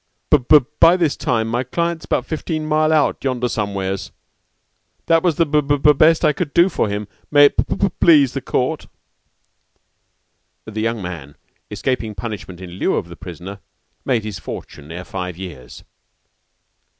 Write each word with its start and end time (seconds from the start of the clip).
B 0.31 0.37
by 0.79 0.97
this 0.97 1.15
time 1.15 1.47
my 1.47 1.61
client's 1.63 2.07
'bout 2.07 2.25
fifteen 2.25 2.65
mile 2.65 2.91
out 2.91 3.23
yonder 3.23 3.47
somewheres. 3.47 4.11
That 5.05 5.21
was 5.21 5.35
the 5.35 5.45
b 5.45 5.61
b 5.61 5.77
best 5.77 6.25
I 6.25 6.33
could 6.33 6.55
do 6.55 6.69
for 6.69 6.89
him, 6.89 7.07
may 7.29 7.45
it 7.45 7.55
p 7.55 7.75
p 7.77 7.89
please 7.99 8.33
the 8.33 8.41
court." 8.41 8.87
The 10.65 10.81
young 10.81 11.03
man, 11.03 11.35
escaping 11.69 12.15
punishment 12.15 12.61
in 12.61 12.79
lieu 12.79 12.95
of 12.95 13.09
the 13.09 13.15
prisoner, 13.15 13.59
made 14.03 14.23
his 14.23 14.39
fortune 14.39 14.91
ere 14.91 15.03
five 15.05 15.37
years. 15.37 15.83